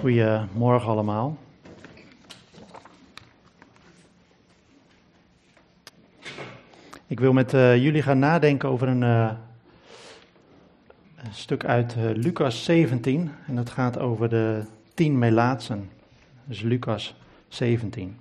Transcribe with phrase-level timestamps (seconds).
[0.00, 1.38] Goedemorgen allemaal.
[7.06, 9.32] Ik wil met uh, jullie gaan nadenken over een, uh,
[11.16, 13.30] een stuk uit uh, Lucas 17.
[13.46, 14.62] En dat gaat over de
[14.94, 15.90] tien melaatsen.
[16.44, 17.14] Dus Lucas
[17.48, 18.16] 17.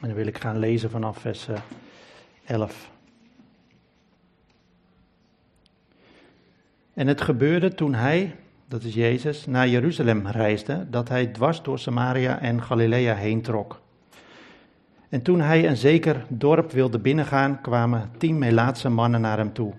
[0.00, 1.48] En dan wil ik gaan lezen vanaf vers
[2.44, 2.90] 11.
[6.94, 8.36] En het gebeurde toen hij,
[8.68, 13.80] dat is Jezus, naar Jeruzalem reisde, dat hij dwars door Samaria en Galilea heen trok.
[15.08, 19.74] En toen hij een zeker dorp wilde binnengaan, kwamen tien Melaatse mannen naar hem toe,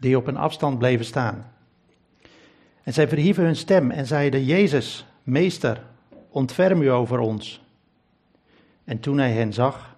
[0.00, 1.52] die op een afstand bleven staan.
[2.82, 5.82] En zij verhieven hun stem en zeiden, Jezus, meester,
[6.28, 7.62] ontferm u over ons.
[8.84, 9.96] En toen hij hen zag,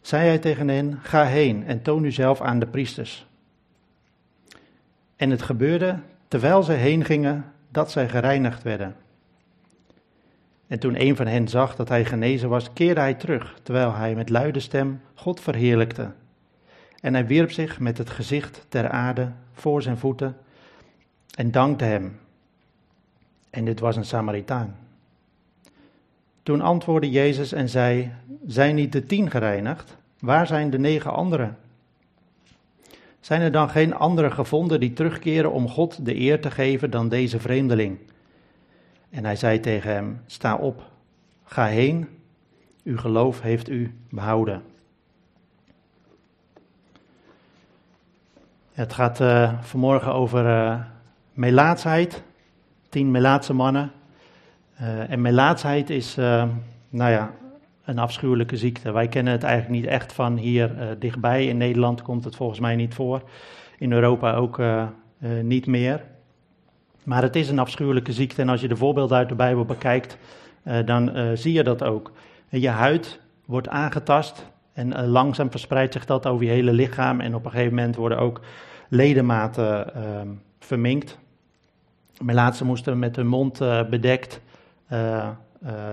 [0.00, 3.26] zei hij tegen hen, ga heen en toon u zelf aan de priesters.
[5.16, 5.98] En het gebeurde
[6.30, 8.96] terwijl zij heen gingen, dat zij gereinigd werden.
[10.66, 14.14] En toen een van hen zag dat hij genezen was, keerde hij terug, terwijl hij
[14.14, 16.12] met luide stem God verheerlijkte.
[17.00, 20.36] En hij wierp zich met het gezicht ter aarde voor zijn voeten
[21.34, 22.18] en dankte hem.
[23.50, 24.76] En dit was een Samaritaan.
[26.42, 28.12] Toen antwoordde Jezus en zei:
[28.46, 29.96] Zijn niet de tien gereinigd?
[30.18, 31.58] Waar zijn de negen anderen?
[33.20, 37.08] Zijn er dan geen anderen gevonden die terugkeren om God de eer te geven dan
[37.08, 37.98] deze vreemdeling?
[39.10, 40.90] En hij zei tegen hem: Sta op,
[41.44, 42.08] ga heen,
[42.84, 44.62] uw geloof heeft u behouden.
[48.72, 50.80] Het gaat uh, vanmorgen over uh,
[51.32, 52.22] melaatsheid,
[52.88, 53.92] tien melaatse mannen.
[54.80, 56.14] Uh, en melaatsheid is,
[56.90, 57.32] nou ja,
[57.90, 58.92] een afschuwelijke ziekte.
[58.92, 61.46] Wij kennen het eigenlijk niet echt van hier uh, dichtbij.
[61.46, 63.22] In Nederland komt het volgens mij niet voor.
[63.78, 64.82] In Europa ook uh,
[65.18, 66.04] uh, niet meer.
[67.04, 68.42] Maar het is een afschuwelijke ziekte.
[68.42, 70.18] En als je de voorbeelden uit de Bijbel bekijkt,
[70.84, 72.12] dan zie je dat ook.
[72.48, 77.20] Je huid wordt aangetast en langzaam verspreidt zich dat over je hele lichaam.
[77.20, 78.40] En op een gegeven moment worden ook
[78.88, 81.18] ledematen ehm, verminkt.
[82.22, 83.58] Melaatsen moesten met hun mond
[83.90, 84.40] bedekt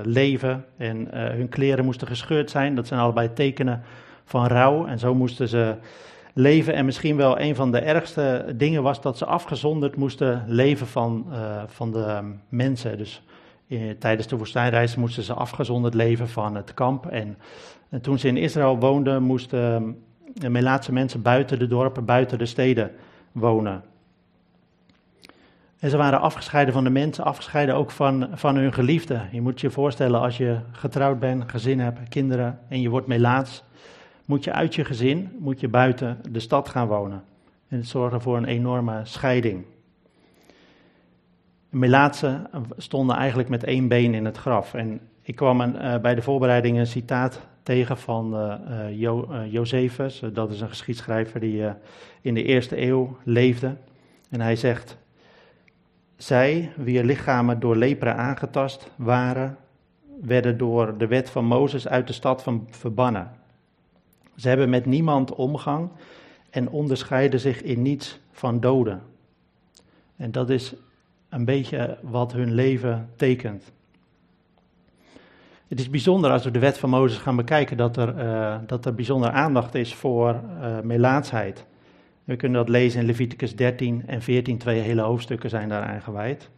[0.04, 2.76] leven en uh, hun kleren moesten gescheurd zijn.
[2.76, 3.82] Dat zijn allebei tekenen
[4.26, 5.76] van rouw en zo moesten ze
[6.34, 6.74] leven.
[6.74, 11.26] En misschien wel een van de ergste dingen was dat ze afgezonderd moesten leven van,
[11.32, 12.98] uh, van de mensen.
[12.98, 13.22] Dus
[14.00, 17.06] tijdens de woestijnreis moesten ze afgezonderd leven van het kamp.
[17.06, 17.38] En
[18.02, 19.98] toen ze in Israël woonden, moesten
[20.34, 22.92] de Melaatse mensen buiten de dorpen, buiten de steden
[23.32, 23.84] wonen.
[25.80, 29.30] En ze waren afgescheiden van de mensen, afgescheiden ook van, van hun geliefden.
[29.32, 33.64] Je moet je voorstellen, als je getrouwd bent, gezin hebt, kinderen en je wordt melaats,
[34.26, 37.24] moet je uit je gezin, moet je buiten de stad gaan wonen.
[37.68, 39.66] En het zorgde voor een enorme scheiding.
[41.70, 44.74] Melaatsen stonden eigenlijk met één been in het graf.
[44.74, 50.22] En ik kwam uh, bij de voorbereiding een citaat tegen van uh, jo, Josephus.
[50.34, 51.64] dat is een geschiedschrijver die
[52.22, 53.76] in de eerste eeuw leefde.
[54.30, 54.98] En hij zegt,
[56.18, 59.58] zij, wier lichamen door lepra aangetast waren,
[60.22, 63.32] werden door de wet van Mozes uit de stad van verbannen.
[64.36, 65.90] Ze hebben met niemand omgang
[66.50, 69.02] en onderscheiden zich in niets van doden.
[70.16, 70.76] En dat is
[71.30, 73.72] een beetje wat hun leven tekent.
[75.68, 78.86] Het is bijzonder als we de wet van Mozes gaan bekijken dat er, uh, dat
[78.86, 81.66] er bijzonder aandacht is voor uh, melaatsheid.
[82.28, 86.50] We kunnen dat lezen in Leviticus 13 en 14, twee hele hoofdstukken zijn daar gewijd.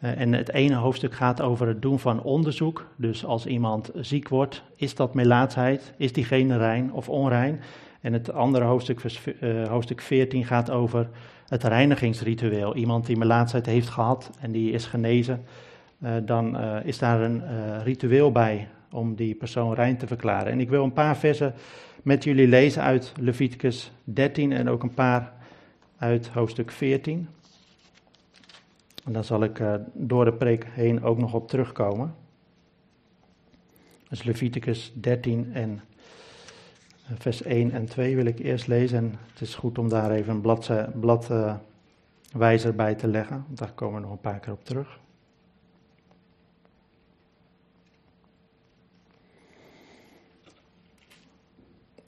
[0.00, 2.86] Uh, en het ene hoofdstuk gaat over het doen van onderzoek.
[2.96, 5.92] Dus als iemand ziek wordt, is dat melaatsheid?
[5.96, 7.60] Is diegene rein of onrein?
[8.00, 9.00] En het andere hoofdstuk,
[9.40, 11.08] uh, hoofdstuk 14, gaat over
[11.48, 12.76] het reinigingsritueel.
[12.76, 15.44] Iemand die melaatsheid heeft gehad en die is genezen,
[16.02, 17.42] uh, dan is daar een
[17.82, 20.52] ritueel bij om die persoon rein te verklaren.
[20.52, 21.54] En ik wil een paar versen
[22.06, 25.32] met jullie lezen uit Leviticus 13 en ook een paar
[25.98, 27.28] uit hoofdstuk 14.
[29.04, 32.14] En daar zal ik uh, door de preek heen ook nog op terugkomen.
[34.08, 38.98] Dus Leviticus 13 en uh, vers 1 en 2 wil ik eerst lezen.
[38.98, 43.44] En het is goed om daar even een bladwijzer blad, uh, bij te leggen.
[43.48, 44.98] Daar komen we nog een paar keer op terug.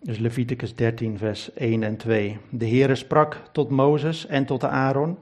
[0.01, 2.39] Dus Leviticus 13, vers 1 en 2.
[2.51, 5.19] De Heere sprak tot Mozes en tot Aaron.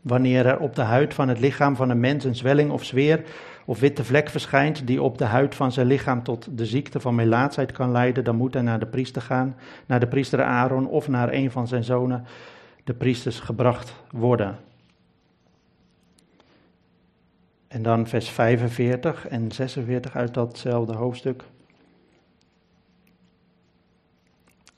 [0.00, 3.24] Wanneer er op de huid van het lichaam van een mens een zwelling of zweer
[3.64, 7.14] of witte vlek verschijnt, die op de huid van zijn lichaam tot de ziekte van
[7.14, 9.56] melaatsheid kan leiden, dan moet hij naar de priester gaan,
[9.86, 12.24] naar de priester Aaron of naar een van zijn zonen,
[12.84, 14.58] de priesters, gebracht worden.
[17.68, 21.44] En dan vers 45 en 46 uit datzelfde hoofdstuk.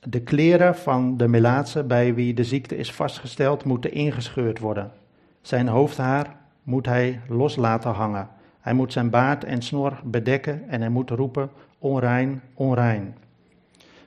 [0.08, 4.92] De kleren van de melaatse bij wie de ziekte is vastgesteld moeten ingescheurd worden.
[5.40, 8.28] Zijn hoofdhaar moet hij los laten hangen.
[8.60, 13.16] Hij moet zijn baard en snor bedekken en hij moet roepen: onrein, onrein.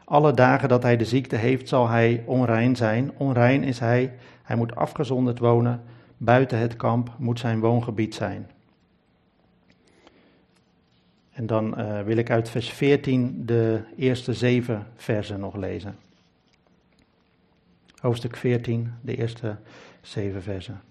[0.05, 3.11] Alle dagen dat hij de ziekte heeft, zal hij onrein zijn.
[3.17, 4.13] Onrein is hij.
[4.43, 5.81] Hij moet afgezonderd wonen.
[6.17, 8.49] Buiten het kamp moet zijn woongebied zijn.
[11.35, 15.95] En dan uh, wil ik uit vers 14 de eerste zeven versen nog lezen.
[17.99, 19.55] Hoofdstuk 14, de eerste
[20.01, 20.81] zeven versen.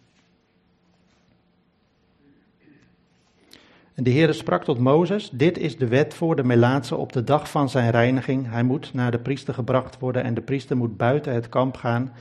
[3.95, 7.25] En de Heere sprak tot Mozes, dit is de wet voor de melaatse op de
[7.25, 8.51] dag van zijn reiniging.
[8.51, 12.13] Hij moet naar de priester gebracht worden en de priester moet buiten het kamp gaan.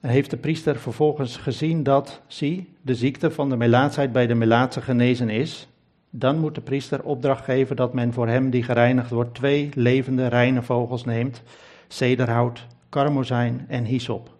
[0.00, 4.34] En heeft de priester vervolgens gezien dat, zie, de ziekte van de melaatsheid bij de
[4.34, 5.68] melaatse genezen is,
[6.18, 10.26] dan moet de priester opdracht geven dat men voor hem die gereinigd wordt twee levende
[10.26, 11.42] reine vogels neemt,
[11.88, 14.30] cederhout, karmozijn en hyssop.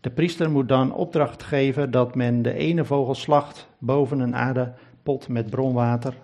[0.00, 5.28] De priester moet dan opdracht geven dat men de ene vogel slacht boven een aardepot
[5.28, 6.14] met bronwater.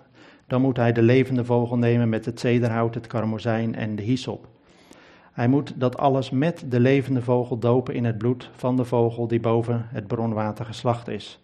[0.47, 4.47] Dan moet hij de levende vogel nemen met het cederhout, het karmozijn en de hyssop.
[5.33, 9.27] Hij moet dat alles met de levende vogel dopen in het bloed van de vogel
[9.27, 11.39] die boven het bronwater geslacht is.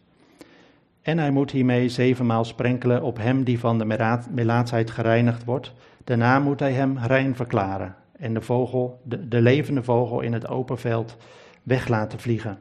[1.04, 3.86] En hij moet hiermee zevenmaal sprenkelen op hem die van de
[4.30, 5.74] melaatsheid gereinigd wordt.
[6.04, 10.48] Daarna moet hij hem rein verklaren en de, vogel, de, de levende vogel in het
[10.48, 11.18] open veld
[11.64, 12.58] weg laten vliegen.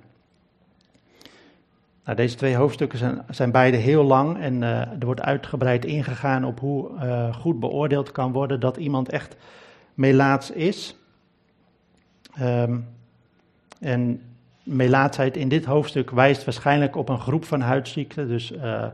[2.04, 6.44] Nou, deze twee hoofdstukken zijn, zijn beide heel lang en uh, er wordt uitgebreid ingegaan
[6.44, 9.36] op hoe uh, goed beoordeeld kan worden dat iemand echt
[9.94, 10.96] melaats is.
[12.40, 12.88] Um,
[13.80, 14.20] en
[14.62, 18.28] melaatsheid in dit hoofdstuk wijst waarschijnlijk op een groep van huidziekten.
[18.28, 18.84] Dus uh,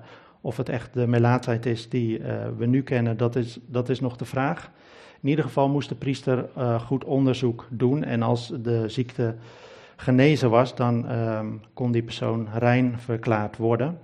[0.40, 2.26] of het echt de melaatsheid is die uh,
[2.56, 4.70] we nu kennen, dat is, dat is nog de vraag.
[5.20, 8.04] In ieder geval moest de priester uh, goed onderzoek doen.
[8.04, 9.34] En als de ziekte
[9.96, 11.06] genezen was, dan
[11.74, 13.98] kon die persoon rein verklaard worden.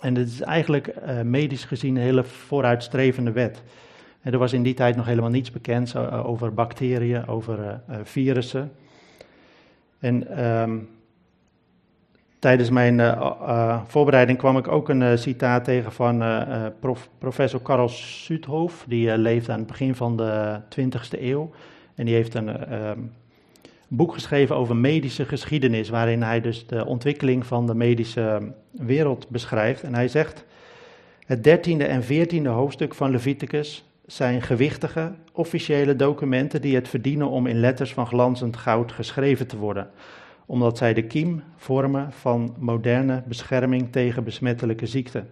[0.00, 0.94] En het is eigenlijk
[1.24, 3.62] medisch gezien een hele vooruitstrevende wet.
[4.20, 8.72] En er was in die tijd nog helemaal niets bekend over bacteriën, over virussen.
[9.98, 10.88] En um,
[12.38, 16.24] tijdens mijn uh, voorbereiding kwam ik ook een uh, citaat tegen van
[16.80, 18.84] prof, professor Karl Südhof.
[18.86, 21.50] Die leefde aan het begin van de 20e eeuw.
[21.94, 23.12] En die heeft een um,
[23.88, 29.82] boek geschreven over medische geschiedenis, waarin hij dus de ontwikkeling van de medische wereld beschrijft.
[29.82, 30.44] En hij zegt:
[31.26, 37.46] Het dertiende en veertiende hoofdstuk van Leviticus zijn gewichtige, officiële documenten die het verdienen om
[37.46, 39.90] in letters van glanzend goud geschreven te worden,
[40.46, 45.28] omdat zij de kiem vormen van moderne bescherming tegen besmettelijke ziekten.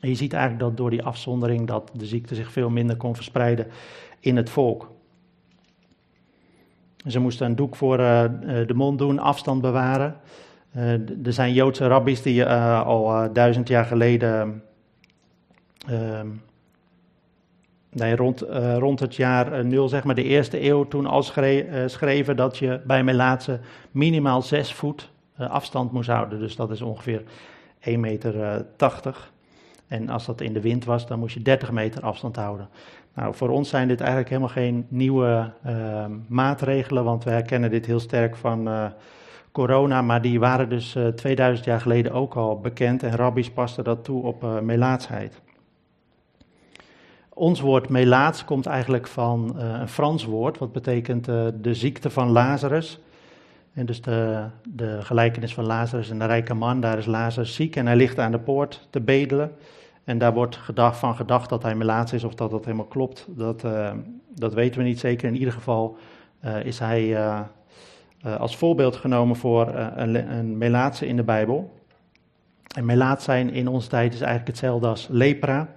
[0.00, 3.14] En je ziet eigenlijk dat door die afzondering dat de ziekte zich veel minder kon
[3.14, 3.66] verspreiden
[4.20, 4.90] in het volk.
[7.06, 8.24] Ze moesten een doek voor uh,
[8.66, 10.16] de mond doen, afstand bewaren.
[10.76, 10.92] Uh,
[11.26, 14.62] er zijn Joodse rabbies die al duizend jaar geleden
[15.86, 16.28] ehm,
[18.16, 21.82] rond, uh, rond het jaar uh, nul, zeg maar de eerste eeuw, toen al uh,
[21.86, 23.60] schreven dat je bij melaatse
[23.90, 26.38] minimaal zes voet afstand moest houden.
[26.38, 27.22] Dus dat is ongeveer
[27.90, 28.64] 1,80 meter.
[28.76, 29.32] 80.
[29.86, 32.68] En als dat in de wind was, dan moest je 30 meter afstand houden.
[33.14, 37.86] Nou, voor ons zijn dit eigenlijk helemaal geen nieuwe ehm, maatregelen, want we herkennen dit
[37.86, 38.68] heel sterk van
[39.52, 44.04] corona, maar die waren dus 2000 jaar geleden ook al bekend en rabbies pasten dat
[44.04, 45.40] toe op melaatsheid.
[47.38, 52.10] Ons woord melaats komt eigenlijk van uh, een Frans woord, wat betekent uh, de ziekte
[52.10, 53.00] van Lazarus.
[53.72, 57.76] En dus de, de gelijkenis van Lazarus en de rijke man, daar is Lazarus ziek
[57.76, 59.52] en hij ligt aan de poort te bedelen.
[60.04, 63.26] En daar wordt gedacht, van gedacht dat hij melaats is of dat dat helemaal klopt.
[63.28, 63.90] Dat, uh,
[64.34, 65.28] dat weten we niet zeker.
[65.28, 65.96] In ieder geval
[66.64, 67.32] is hij
[68.38, 71.74] als voorbeeld genomen voor een, een melaatse in de Bijbel.
[72.74, 75.68] En melaat zijn in onze tijd is eigenlijk hetzelfde als lepra.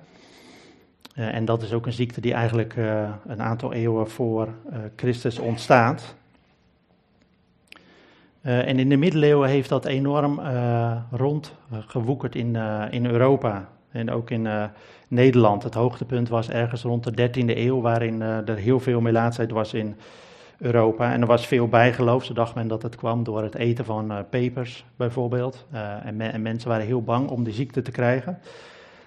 [1.15, 4.77] Uh, en dat is ook een ziekte die eigenlijk uh, een aantal eeuwen voor uh,
[4.96, 6.15] Christus ontstaat.
[8.41, 10.41] en in de middeleeuwen heeft dat enorm
[11.12, 12.56] rondgewoekerd in,
[12.91, 14.48] in Europa en ook in
[15.08, 15.63] Nederland.
[15.63, 19.96] Het hoogtepunt was ergens rond de 13e eeuw, waarin er heel veel melaatsheid was in
[20.58, 21.13] Europa.
[21.13, 22.24] En er was veel bijgeloof.
[22.24, 25.65] Ze dacht men dat het kwam door het eten van pepers bijvoorbeeld.
[26.03, 28.39] En, en mensen waren heel bang om die ziekte te krijgen.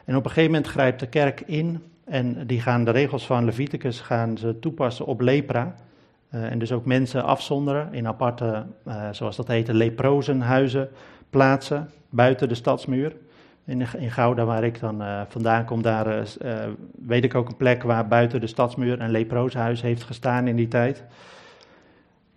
[0.04, 3.44] En op een gegeven moment grijpt de kerk in en die gaan de regels van
[3.44, 5.74] Leviticus gaan ze toepassen op lepra.
[6.34, 10.88] Uh, en dus ook mensen afzonderen in aparte, uh, zoals dat heette, leprozenhuizen
[11.30, 13.16] plaatsen buiten de stadsmuur.
[13.64, 16.26] In, in Gouda, waar ik dan vandaan kom, daar
[17.06, 20.68] weet ik ook een plek waar buiten de stadsmuur een leprozenhuis heeft gestaan in die
[20.68, 21.04] tijd.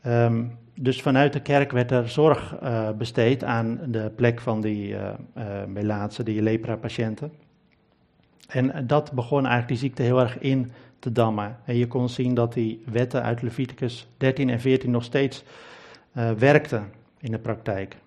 [0.01, 0.43] Ehm,
[0.73, 2.55] dus vanuit de kerk werd er zorg
[2.97, 5.09] besteed aan de plek van die uh,
[5.67, 7.31] melaatse, die lepra-patiënten.
[8.47, 11.57] En dat begon eigenlijk die ziekte heel erg in te dammen.
[11.65, 15.43] En je kon zien dat die wetten uit Leviticus 13 en 14 nog steeds
[16.13, 17.97] uh, werkten in de praktijk.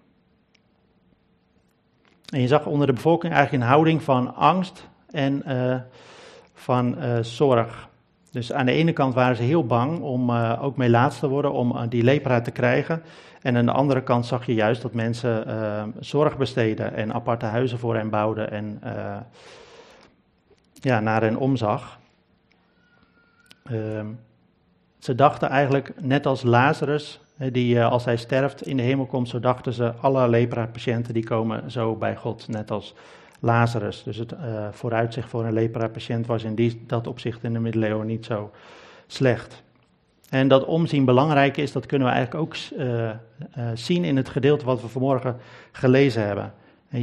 [2.32, 5.76] En je zag onder de bevolking eigenlijk een houding van angst en uh,
[6.54, 7.88] van uh, zorg.
[8.30, 11.88] Dus aan de ene kant waren ze heel bang om ook melaats te worden, om
[11.88, 13.02] die lepra te krijgen.
[13.42, 15.44] En aan de andere kant zag je juist dat mensen
[16.00, 18.80] zorg besteden en aparte huizen voor hen bouwden en
[20.80, 21.98] ja, naar hen omzag.
[23.64, 24.06] Ehm,
[24.98, 27.20] ze dachten eigenlijk, net als Lazarus,
[27.52, 31.24] die uh, als hij sterft in de hemel komt, zo dachten ze, alle lepra-patiënten die
[31.24, 32.94] komen zo bij God, net als
[33.38, 34.02] Lazarus.
[34.02, 34.38] Dus het uh,
[34.70, 38.50] vooruitzicht voor een lepra-patiënt was in die, dat opzicht in de middeleeuwen niet zo
[39.06, 39.62] slecht.
[40.28, 43.10] En dat omzien belangrijk is, dat kunnen we eigenlijk ook uh,
[43.74, 45.36] zien in het gedeelte wat we vanmorgen
[45.72, 46.52] gelezen hebben.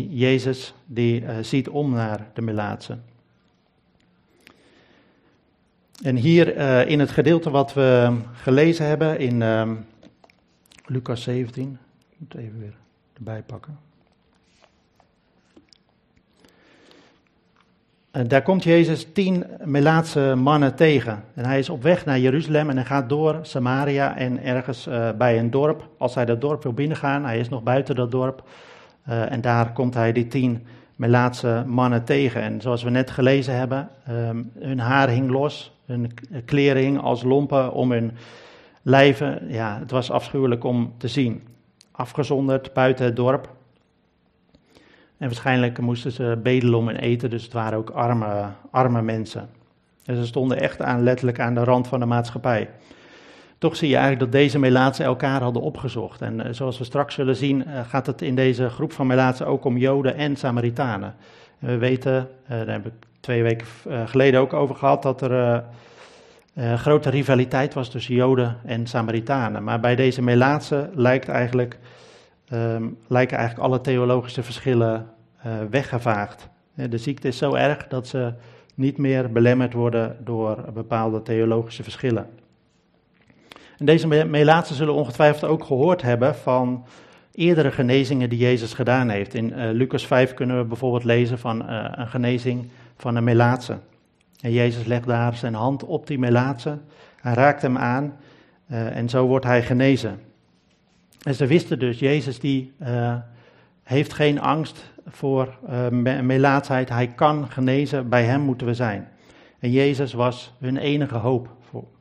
[0.10, 2.98] Jezus die ziet om naar de melaatse.
[6.04, 9.72] En hier uh, in het gedeelte wat we gelezen hebben in uh,
[10.86, 11.77] Lucas 17,
[12.10, 12.74] ik moet even weer
[13.13, 13.77] erbij pakken.
[18.12, 21.24] En daar komt Jezus tien Melaatse mannen tegen.
[21.34, 25.12] En hij is op weg naar Jeruzalem en hij gaat door Samaria en ergens uh,
[25.12, 25.89] bij een dorp.
[25.98, 28.44] Als hij dat dorp wil binnengaan, hij is nog buiten dat dorp.
[29.06, 32.42] en daar komt hij die tien Melaatse mannen tegen.
[32.42, 36.12] En zoals we net gelezen hebben, um, hun haar hing los, hun
[36.46, 38.12] klering als lompen om hun
[38.82, 39.48] lijven.
[39.48, 41.48] Ja, het was afschuwelijk om te zien.
[41.91, 43.56] Afgezonderd buiten het dorp.
[45.17, 49.50] En waarschijnlijk moesten ze bedelen om hun eten, dus het waren ook arme, arme mensen.
[50.06, 52.70] En ze stonden echt aan, letterlijk aan de rand van de maatschappij.
[53.58, 56.22] Toch zie je eigenlijk dat deze Melaatsen elkaar hadden opgezocht.
[56.22, 59.48] En uh, zoals we straks zullen zien, uh, gaat het in deze groep van Melaatsen
[59.48, 61.15] ook om Joden en Samaritanen.
[61.60, 62.94] En we weten, uh, daar heb ik
[63.27, 63.67] twee weken
[64.07, 65.63] geleden ook over gehad, dat er
[66.75, 69.63] grote rivaliteit was tussen Joden en Samaritanen.
[69.63, 71.77] Maar bij deze Melaatsen lijkt eigenlijk,
[72.53, 75.10] um, lijken eigenlijk alle theologische verschillen
[75.69, 76.50] weggevaagd.
[76.74, 78.34] De ziekte is zo erg dat ze
[78.75, 82.29] niet meer belemmerd worden door bepaalde theologische verschillen.
[83.77, 86.86] En deze Melaatsen zullen ongetwijfeld ook gehoord hebben van
[87.34, 89.34] eerdere genezingen die Jezus gedaan heeft.
[89.34, 93.77] In uh, Lucas 5 kunnen we bijvoorbeeld lezen van een genezing van een Melaatse.
[94.42, 96.77] En Jezus legt daar zijn hand op die Melaatse,
[97.22, 98.18] hij raakt hem aan
[98.72, 100.20] uh, en zo wordt hij genezen.
[101.22, 102.74] En ze wisten dus, Jezus die
[103.84, 105.58] heeft geen angst voor
[106.22, 109.08] melaatsheid, hij kan genezen, bij hem moeten we zijn.
[109.60, 111.50] En Jezus was hun enige hoop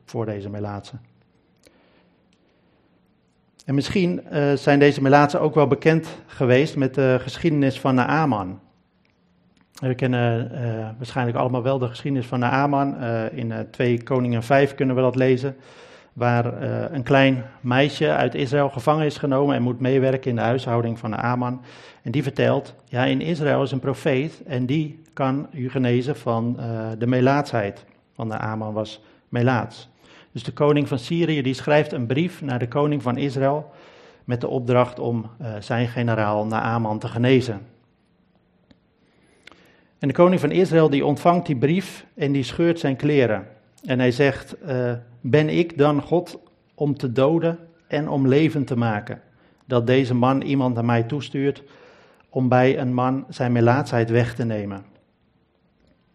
[0.05, 0.93] voor, deze Melaatse.
[3.65, 8.59] En misschien uh, zijn deze Melaatsen ook wel bekend geweest met de geschiedenis van Naaman.
[9.79, 12.95] We kennen uh, waarschijnlijk allemaal wel de geschiedenis van Naaman.
[12.99, 15.55] Uh, in 2 Koningen 5 kunnen we dat lezen.
[16.13, 16.61] Waar
[16.93, 21.09] een klein meisje uit Israël gevangen is genomen en moet meewerken in de huishouding van
[21.09, 21.61] Naaman.
[22.01, 26.59] En die vertelt, ja in Israël is een profeet en die kan u genezen van
[26.97, 27.85] de melaatsheid.
[28.15, 29.89] Want Naaman was melaats.
[30.31, 33.71] Dus de koning van Syrië die schrijft een brief naar de koning van Israël
[34.23, 37.61] met de opdracht om uh, zijn generaal Naaman te genezen.
[39.99, 43.47] En de koning van Israël die ontvangt die brief en die scheurt zijn kleren.
[43.83, 46.39] En hij zegt, uh, ben ik dan God
[46.75, 49.21] om te doden en om leven te maken?
[49.65, 51.63] Dat deze man iemand naar mij toestuurt
[52.29, 54.85] om bij een man zijn melaatsheid weg te nemen.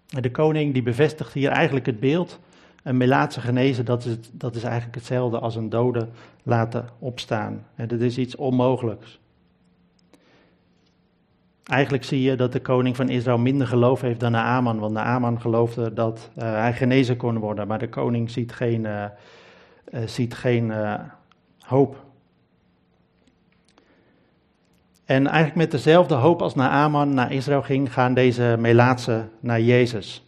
[0.09, 2.41] En de koning die bevestigt hier eigenlijk het beeld
[2.83, 6.09] een melaatse genezen, dat is, dat is eigenlijk hetzelfde als een dode
[6.43, 7.67] laten opstaan.
[7.75, 9.21] En dat is iets onmogelijks.
[11.65, 15.41] Eigenlijk zie je dat de koning van Israël minder geloof heeft dan Naaman, want Naaman
[15.41, 19.05] geloofde dat uh, hij genezen kon worden, maar de koning ziet geen, uh,
[19.91, 20.73] uh, ziet geen
[21.61, 22.05] hoop.
[25.05, 30.27] En eigenlijk met dezelfde hoop als Naaman naar Israël ging, gaan deze Melaatse naar Jezus.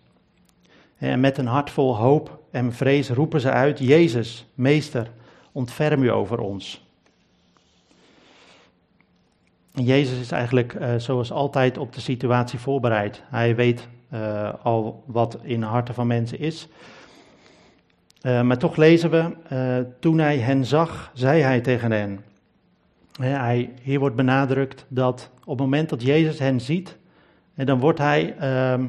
[0.96, 5.10] En met een hart vol hoop en vrees roepen ze uit: Jezus, Meester,
[5.52, 6.83] ontferm u over ons.
[9.83, 13.23] Jezus is eigenlijk uh, zoals altijd op de situatie voorbereid.
[13.31, 16.69] Hij weet uh, al wat in de harten van mensen is.
[18.23, 19.31] Uh, maar toch lezen we,
[20.00, 22.25] toen hij hen zag, zei hij tegen hen.
[23.21, 26.97] Hij, hier wordt benadrukt dat op het moment dat Jezus hen ziet,
[27.54, 28.87] En dan wordt hij ehm,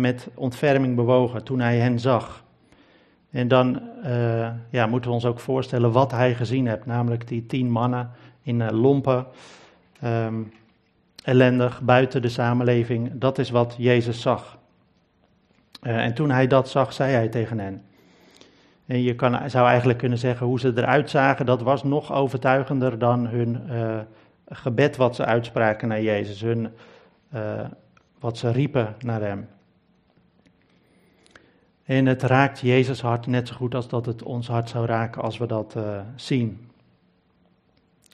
[0.00, 2.44] met ontferming bewogen toen hij hen zag.
[3.30, 3.80] En dan
[4.70, 8.10] ja, moeten we ons ook voorstellen wat hij gezien heeft, namelijk die tien mannen
[8.42, 9.26] in lompen,
[10.02, 10.42] ehm,
[11.24, 13.10] ellendig, buiten de samenleving.
[13.14, 14.60] Dat is wat Jezus zag.
[15.80, 17.82] en toen hij dat zag, zei hij tegen hen.
[18.86, 22.98] En je kan, zou eigenlijk kunnen zeggen hoe ze eruit zagen, dat was nog overtuigender
[22.98, 23.98] dan hun uh,
[24.48, 26.72] gebed wat ze uitspraken naar Jezus, hun,
[27.34, 27.60] uh,
[28.20, 29.48] wat ze riepen naar hem.
[31.84, 35.22] En het raakt Jezus hart net zo goed als dat het ons hart zou raken
[35.22, 35.76] als we dat
[36.16, 36.71] zien.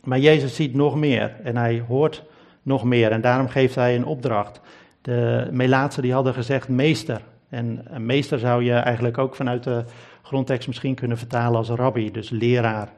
[0.05, 2.25] Maar Jezus ziet nog meer en hij hoort
[2.63, 4.61] nog meer en daarom geeft hij een opdracht.
[5.03, 7.21] De Melaatsen die hadden gezegd meester.
[7.49, 9.85] En een meester zou je eigenlijk ook vanuit de
[10.23, 12.89] grondtekst misschien kunnen vertalen als rabbi, dus leraar.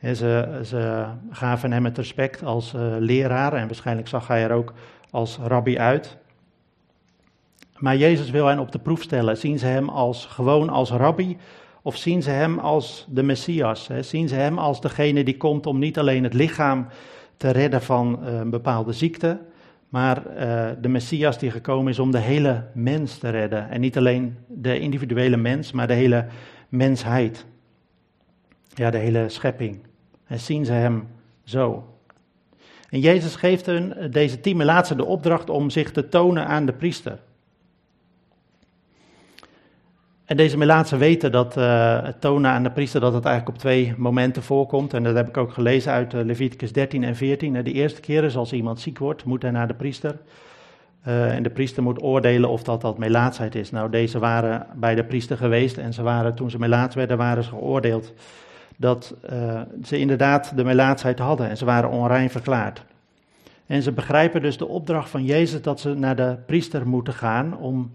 [0.00, 4.72] ze, ze, gaven hem het respect als uh, leraar en waarschijnlijk zag hij er ook
[5.10, 6.16] als rabbi uit.
[7.76, 9.36] Maar Jezus wil hen op de proef stellen.
[9.36, 11.38] Zien ze hem als gewoon als rabbi
[11.86, 13.88] of zien ze hem als de Messias?
[13.88, 14.02] Hè?
[14.02, 16.86] Zien ze hem als degene die komt om niet alleen het lichaam
[17.36, 19.38] te redden van uh, een bepaalde ziekte,
[19.88, 23.70] maar uh, de Messias die gekomen is om de hele mens te redden.
[23.70, 26.26] En niet alleen de individuele mens, maar de hele
[26.68, 27.46] mensheid.
[28.74, 29.78] Ja, de hele schepping.
[30.26, 31.06] En zien ze hem
[31.42, 31.84] zo.
[32.90, 36.72] En Jezus geeft hun, deze tien laatste de opdracht om zich te tonen aan de
[36.72, 37.18] priester.
[40.24, 43.62] En deze Melaatse weten dat uh, het tonen aan de priester dat het eigenlijk op
[43.62, 44.94] twee momenten voorkomt.
[44.94, 47.62] En dat heb ik ook gelezen uit uh, Leviticus 13 en 14.
[47.62, 50.18] De eerste keer is als iemand ziek wordt, moet hij naar de priester.
[51.02, 53.70] En de priester moet oordelen of dat dat melaatsheid is.
[53.70, 57.44] Nou, deze waren bij de priester geweest en ze waren, toen ze melaats werden, waren
[57.44, 58.12] ze geoordeeld
[58.76, 59.14] dat
[59.84, 62.84] ze inderdaad de melaatsheid hadden en ze waren onrein verklaard.
[63.66, 67.56] En ze begrijpen dus de opdracht van Jezus dat ze naar de priester moeten gaan
[67.56, 67.94] om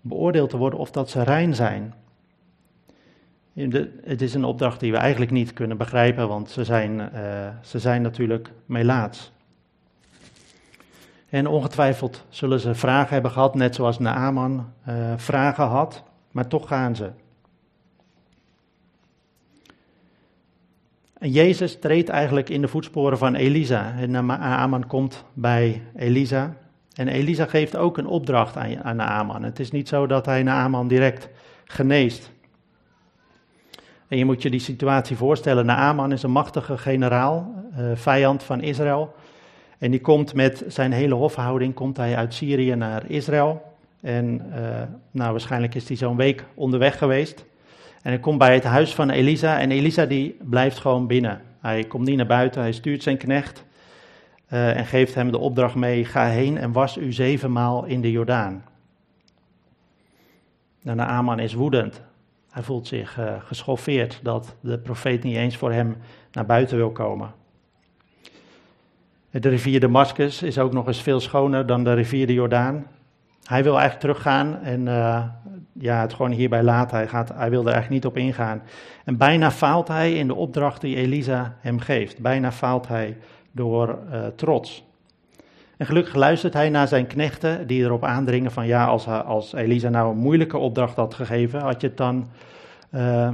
[0.00, 1.94] beoordeeld te worden of dat ze rein zijn.
[4.04, 7.78] het is een opdracht die we eigenlijk niet kunnen begrijpen, want ze zijn, uh, ze
[7.78, 9.32] zijn natuurlijk melaats.
[11.28, 16.68] En ongetwijfeld zullen ze vragen hebben gehad, net zoals Naaman uh, vragen had, maar toch
[16.68, 17.10] gaan ze.
[21.18, 23.94] En Jezus treedt eigenlijk in de voetsporen van Elisa.
[23.98, 26.56] En Naaman komt bij Elisa
[26.94, 29.42] en Elisa geeft ook een opdracht aan, aan Naaman.
[29.42, 31.28] Het is niet zo dat hij Naaman direct
[31.64, 32.30] geneest.
[34.08, 35.66] En je moet je die situatie voorstellen.
[35.66, 39.14] Naaman is een machtige generaal, uh, vijand van Israël.
[39.78, 43.62] En die komt met zijn hele hofhouding komt hij uit Syrië naar Israël.
[44.00, 44.56] En uh,
[45.10, 47.44] nou, waarschijnlijk is hij zo'n week onderweg geweest.
[48.02, 49.60] En hij komt bij het huis van Elisa.
[49.60, 51.40] En Elisa die blijft gewoon binnen.
[51.60, 52.60] Hij komt niet naar buiten.
[52.60, 53.64] Hij stuurt zijn knecht
[54.52, 58.10] uh, en geeft hem de opdracht mee: ga heen en was u zevenmaal in de
[58.10, 58.64] Jordaan.
[60.82, 62.02] De Aman is woedend.
[62.50, 65.96] Hij voelt zich uh, geschoffeerd dat de profeet niet eens voor hem
[66.32, 67.32] naar buiten wil komen.
[69.30, 72.86] De rivier Damascus is ook nog eens veel schoner dan de rivier de Jordaan.
[73.44, 75.24] Hij wil eigenlijk teruggaan en uh,
[75.72, 76.96] ja, het gewoon hierbij laten.
[76.96, 78.62] Hij, gaat, hij wil er eigenlijk niet op ingaan.
[79.04, 82.18] En bijna faalt hij in de opdracht die Elisa hem geeft.
[82.18, 83.16] Bijna faalt hij
[83.52, 84.84] door uh, trots.
[85.76, 89.88] En gelukkig luistert hij naar zijn knechten die erop aandringen van ja, als, als Elisa
[89.88, 92.28] nou een moeilijke opdracht had gegeven, had je het dan
[92.94, 93.30] uh,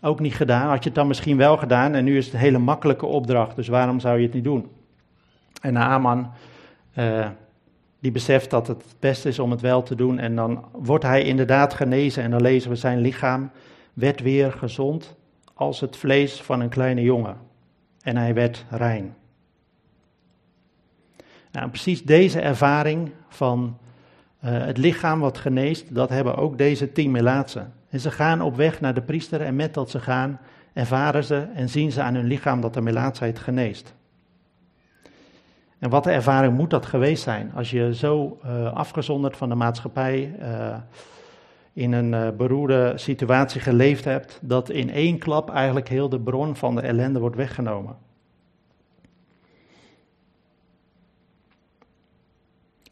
[0.00, 0.68] ook niet gedaan.
[0.68, 3.56] Had je het dan misschien wel gedaan en nu is het een hele makkelijke opdracht,
[3.56, 4.70] dus waarom zou je het niet doen?
[5.60, 6.32] En Naaman,
[6.98, 7.26] uh,
[7.98, 11.22] die beseft dat het het is om het wel te doen en dan wordt hij
[11.22, 13.50] inderdaad genezen en dan lezen we zijn lichaam
[13.92, 15.16] werd weer gezond
[15.54, 17.36] als het vlees van een kleine jongen
[18.02, 19.14] en hij werd rein.
[21.54, 23.78] Nou, precies deze ervaring van
[24.44, 27.72] uh, het lichaam wat geneest, dat hebben ook deze tien melaatsen.
[27.88, 30.40] En ze gaan op weg naar de priester en met dat ze gaan,
[30.72, 33.94] ervaren ze en zien ze aan hun lichaam dat de melaatsheid geneest.
[35.78, 39.54] En wat de ervaring moet dat geweest zijn als je zo uh, afgezonderd van de
[39.54, 40.76] maatschappij uh,
[41.72, 46.74] in een beroerde situatie geleefd hebt, dat in één klap eigenlijk heel de bron van
[46.74, 47.96] de ellende wordt weggenomen.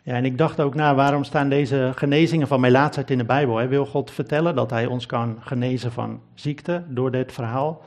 [0.04, 3.68] Ja, en ik dacht ook na, waarom staan deze genezingen van melaatsheid in de Bijbel?
[3.68, 7.82] Wil God vertellen dat hij ons kan genezen van ziekte door dit verhaal?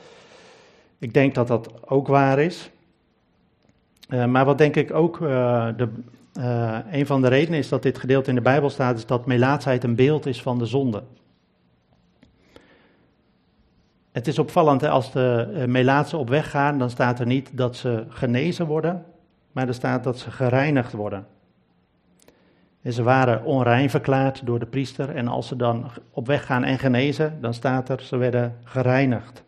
[0.99, 2.69] Ik denk dat dat ook waar is.
[4.09, 5.89] Uh, maar wat denk ik ook uh, de,
[6.39, 9.25] uh, een van de redenen is dat dit gedeelte in de Bijbel staat, is dat
[9.25, 11.03] melaatsheid een beeld is van de zonde.
[14.11, 17.75] Het is opvallend, hè, als de melaatsen op weg gaan, dan staat er niet dat
[17.75, 19.05] ze genezen worden,
[19.51, 21.27] maar er staat dat ze gereinigd worden.
[22.85, 25.09] En ze waren onrein verklaard door de priester.
[25.09, 29.43] En als ze dan op weg gaan en genezen, dan staat er, ze werden gereinigd.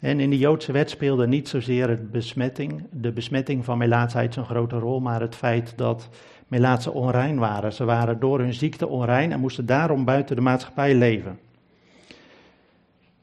[0.00, 4.44] En in de Joodse wet speelde niet zozeer het besmetting, de besmetting van melaatsheid zo'n
[4.44, 6.08] grote rol, maar het feit dat
[6.48, 7.72] melaatsen onrein waren.
[7.72, 11.38] Ze waren door hun ziekte onrein en moesten daarom buiten de maatschappij leven.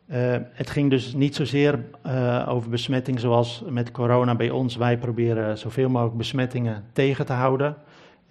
[0.07, 4.75] Uh, het ging dus niet zozeer uh, over besmetting zoals met corona bij ons.
[4.75, 7.75] Wij proberen zoveel mogelijk besmettingen tegen te houden.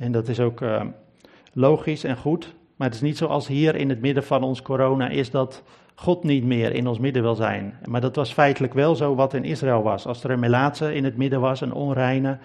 [0.03, 0.83] En dat is ook uh,
[1.53, 2.55] logisch en goed.
[2.77, 5.63] Maar het is niet zoals hier in het midden van ons corona is dat
[5.95, 7.75] God niet meer in ons midden wil zijn.
[7.85, 10.07] Maar dat was feitelijk wel zo wat in Israël was.
[10.07, 12.39] Als er een melaatse in het midden was, een onreine,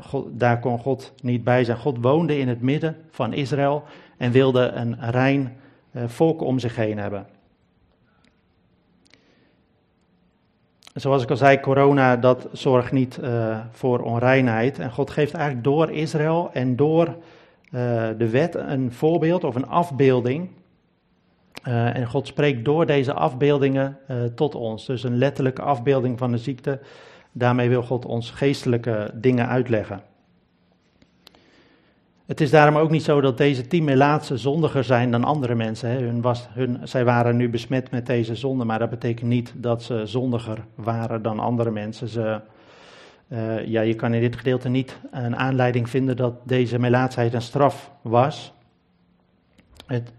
[0.00, 1.78] God, daar kon God niet bij zijn.
[1.78, 3.82] God woonde in het midden van Israël
[4.16, 5.56] en wilde een rein
[6.06, 7.26] volk om zich heen hebben.
[10.94, 14.78] Zoals ik al zei, corona dat zorgt niet uh, voor onreinheid.
[14.78, 19.68] En God geeft eigenlijk door Israël en door uh, de wet een voorbeeld of een
[19.68, 20.50] afbeelding.
[21.68, 23.98] Uh, en God spreekt door deze afbeeldingen
[24.34, 24.86] tot ons.
[24.86, 26.80] Dus een letterlijke afbeelding van de ziekte.
[27.32, 30.02] Daarmee wil God ons geestelijke dingen uitleggen.
[32.30, 35.90] Het is daarom ook niet zo dat deze tien Melaatse zondiger zijn dan andere mensen.
[35.90, 35.98] Hè.
[35.98, 39.82] Hun was, hun, zij waren nu besmet met deze zonde, maar dat betekent niet dat
[39.82, 42.08] ze zondiger waren dan andere mensen.
[42.08, 42.40] Ze,
[43.28, 47.42] uh, ja, je kan in dit gedeelte niet een aanleiding vinden dat deze melaatsheid een
[47.42, 48.52] straf was.
[49.86, 50.12] Het,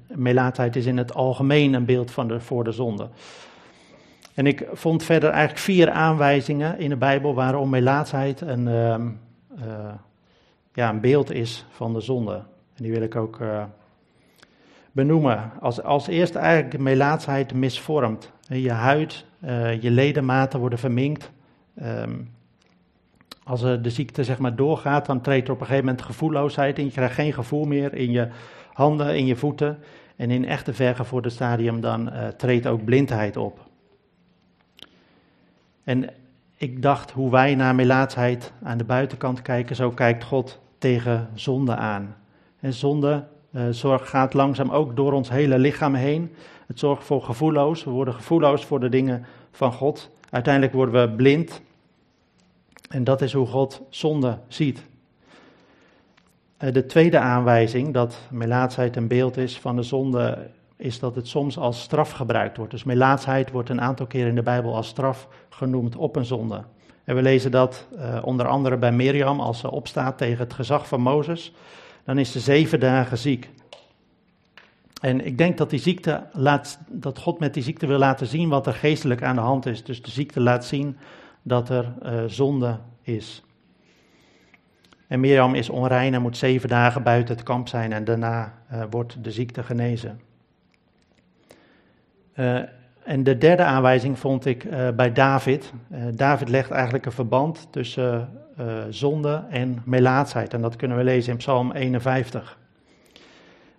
[0.75, 3.09] is in het algemeen een beeld van de, voor de zonde.
[4.33, 8.67] En ik vond verder eigenlijk vier aanwijzingen in de Bijbel waarom melaatsheid een...
[8.67, 8.95] Uh,
[9.65, 9.93] uh,
[10.73, 12.33] ja, een beeld is van de zonde.
[12.75, 13.63] En die wil ik ook uh,
[14.91, 15.51] benoemen.
[15.59, 18.31] Als, als eerste eigenlijk de melaatsheid misvormt.
[18.41, 21.31] Je huid, uh, je ledematen worden verminkt.
[21.83, 22.29] Um,
[23.43, 26.85] als de ziekte zeg maar doorgaat, dan treedt er op een gegeven moment gevoelloosheid in.
[26.85, 28.27] Je krijgt geen gevoel meer in je
[28.73, 29.79] handen, in je voeten.
[30.15, 33.59] En in echte vergevorderd stadium dan treedt ook blindheid op.
[35.83, 36.09] En
[36.61, 41.75] ik dacht hoe wij naar melaatsheid aan de buitenkant kijken, zo kijkt God tegen zonde
[41.75, 42.15] aan.
[42.59, 46.35] En zonde uh, zorg gaat langzaam ook door ons hele lichaam heen.
[46.67, 47.83] Het zorgt voor gevoelloos.
[47.83, 50.09] We worden gevoelloos voor de dingen van God.
[50.29, 51.61] Uiteindelijk worden we blind.
[52.89, 54.83] En dat is hoe God zonde ziet.
[56.59, 60.49] Uh, de tweede aanwijzing dat melaatsheid een beeld is van de zonde,
[60.81, 62.71] is dat het soms als straf gebruikt wordt.
[62.71, 66.63] Dus melaatsheid wordt een aantal keer in de Bijbel als straf genoemd op een zonde.
[67.03, 70.87] En we lezen dat uh, onder andere bij Mirjam als ze opstaat tegen het gezag
[70.87, 71.53] van Mozes.
[72.03, 73.49] Dan is ze zeven dagen ziek.
[75.01, 78.49] En ik denk dat die ziekte laat, dat God met die ziekte wil laten zien
[78.49, 79.83] wat er geestelijk aan de hand is.
[79.83, 80.97] Dus de ziekte laat zien
[81.41, 83.43] dat er uh, zonde is.
[85.07, 88.83] En Mirjam is onrein en moet zeven dagen buiten het kamp zijn en daarna uh,
[88.89, 90.19] wordt de ziekte genezen.
[92.35, 92.59] Uh,
[93.03, 95.73] en de derde aanwijzing vond ik uh, bij David.
[95.91, 98.29] Uh, David legt eigenlijk een verband tussen
[98.89, 100.53] zonde en melaatsheid.
[100.53, 102.57] En dat kunnen we lezen in Psalm 51.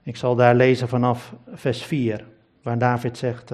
[0.03, 2.25] Ik zal daar lezen vanaf vers 4,
[2.62, 3.49] waar David zegt,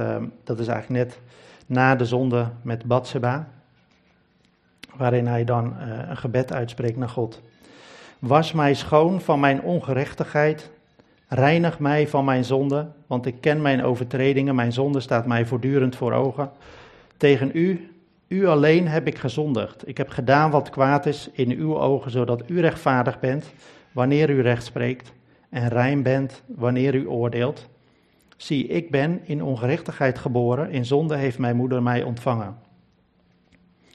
[0.44, 1.20] dat is eigenlijk net
[1.66, 3.48] na de zonde met Bathseba,
[4.94, 5.76] waarin hij dan
[6.08, 7.42] een gebed uitspreekt naar God.
[8.18, 10.70] Was mij schoon van mijn ongerechtigheid
[11.28, 15.96] Reinig mij van mijn zonde, want ik ken mijn overtredingen, mijn zonde staat mij voortdurend
[15.96, 16.50] voor ogen.
[17.16, 17.90] Tegen u,
[18.28, 19.88] u alleen heb ik gezondigd.
[19.88, 23.52] Ik heb gedaan wat kwaad is in uw ogen, zodat u rechtvaardig bent
[23.92, 25.12] wanneer u recht spreekt
[25.50, 27.68] en rein bent wanneer u oordeelt.
[28.36, 32.56] Zie, ik ben in ongerechtigheid geboren, in zonde heeft mijn moeder mij ontvangen.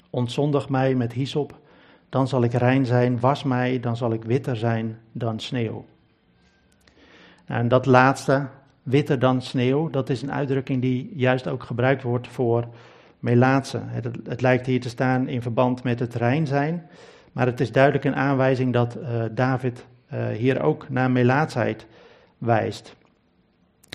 [0.09, 1.59] Ontzondig mij met hyssop,
[2.09, 5.85] dan zal ik rein zijn, was mij, dan zal ik witter zijn dan sneeuw.
[7.47, 8.47] Nou, en dat laatste,
[8.83, 12.67] witter dan sneeuw, dat is een uitdrukking die juist ook gebruikt wordt voor
[13.19, 13.83] melaatsen.
[13.85, 16.87] Het, het, lijkt hier te staan in verband met het rein zijn,
[17.31, 21.87] maar het is duidelijk een aanwijzing dat uh, David uh, hier ook naar melaatsheid
[22.37, 22.95] wijst.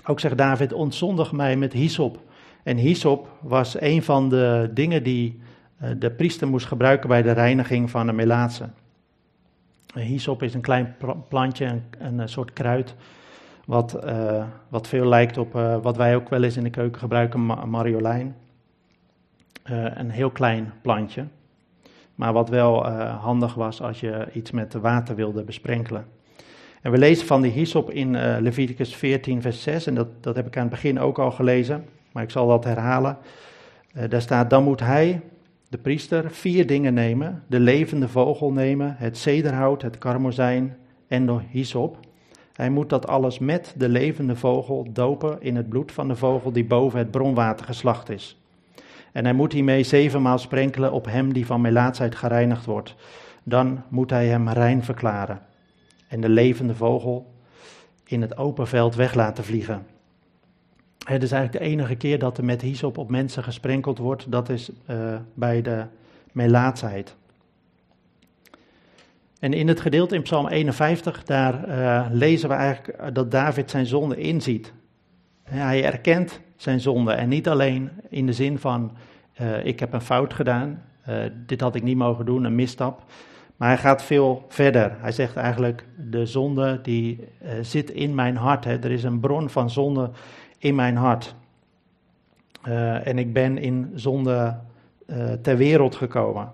[0.05, 2.19] Ook zegt David, ontzondig mij met hyssop.
[2.63, 5.41] En hyssop was een van de dingen die
[5.83, 8.69] uh, de priester moest gebruiken bij de reiniging van de melaatse.
[9.93, 10.95] Hyssop is een klein
[11.29, 12.95] plantje, een, een soort kruid
[13.69, 16.99] wat, uh, wat veel lijkt op uh, wat wij ook wel eens in de keuken
[16.99, 18.35] gebruiken, ma mariolijn.
[19.71, 21.25] Uh, een heel klein plantje.
[22.15, 26.05] Maar wat wel handig was als je iets met water wilde besprenkelen.
[26.81, 29.87] En we lezen van die hyssop in Leviticus 14, vers 6.
[29.87, 31.85] En dat, dat heb ik aan het begin ook al gelezen.
[32.11, 33.17] Maar ik zal dat herhalen.
[34.09, 35.21] daar staat: Dan moet hij,
[35.69, 40.77] de priester, vier dingen nemen: de levende vogel nemen, het zederhout, het karmozijn
[41.07, 42.07] en de hyssop
[42.59, 46.51] Hij moet dat alles met de levende vogel dopen in het bloed van de vogel
[46.51, 48.41] die boven het bronwater geslacht is.
[49.11, 52.95] En hij moet hiermee zevenmaal sprenkelen op hem die van melaatsheid gereinigd wordt.
[53.43, 55.41] Dan moet hij hem rein verklaren.
[56.07, 57.33] En de levende vogel
[58.05, 59.85] in het open veld weg laten vliegen.
[61.05, 64.31] Het is eigenlijk de enige keer dat er met hyssop op mensen gesprenkeld wordt.
[64.31, 65.85] Dat is uh, bij de
[66.31, 67.15] melaatsheid.
[69.39, 73.85] En in het gedeelte in Psalm 51, daar uh, lezen we eigenlijk dat David zijn
[73.85, 74.73] zonde inziet.
[75.43, 78.91] Hij erkent zijn zonde en niet alleen in de zin van
[79.41, 80.83] uh, ik heb een fout gedaan,
[81.45, 83.03] dit had ik niet mogen doen, een misstap.
[83.57, 84.95] Maar hij gaat veel verder.
[84.99, 87.27] Hij zegt eigenlijk de zonde die
[87.61, 88.63] zit in mijn hart.
[88.65, 88.77] Hè.
[88.77, 90.09] Er is een bron van zonde
[90.57, 91.35] in mijn hart.
[93.03, 94.57] en ik ben in zonde
[95.41, 96.51] ter wereld gekomen.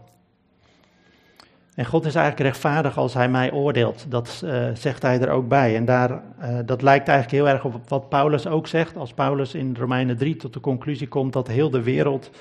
[1.76, 4.06] En God is eigenlijk rechtvaardig als hij mij oordeelt.
[4.10, 5.76] Dat uh, zegt hij er ook bij.
[5.76, 8.98] En daar, uh, dat lijkt eigenlijk heel erg op wat Paulus ook zegt.
[8.98, 12.32] Als Paulus in Romeinen 3 tot de conclusie komt dat heel de wereld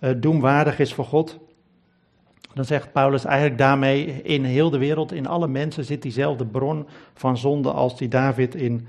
[0.00, 1.38] uh, doemwaardig is voor God.
[2.54, 6.86] Dan zegt Paulus eigenlijk daarmee in heel de wereld, in alle mensen zit diezelfde bron
[7.14, 8.86] van zonde als die David in